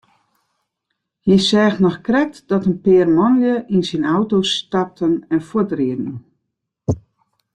Hy 1.25 1.35
seach 1.47 1.77
noch 1.83 1.99
krekt 2.07 2.37
dat 2.49 2.67
in 2.69 2.77
pear 2.83 3.09
manlju 3.17 3.55
yn 3.75 3.83
syn 3.89 4.07
auto 4.15 4.37
stapten 4.55 5.13
en 5.33 5.41
fuortrieden. 5.49 6.13